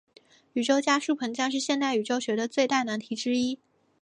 [0.53, 3.59] 宇宙加速膨胀是现代宇宙学的最大难题之一。